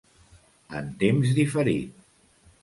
[0.79, 2.03] En temps diferit.